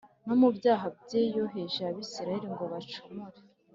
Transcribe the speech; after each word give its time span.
no 0.25 0.35
mu 0.39 0.49
byaha 0.57 0.85
bye 0.99 1.21
yoheje 1.35 1.81
Abisirayeli 1.91 2.47
ngo 2.53 2.63
bacumure 2.71 3.37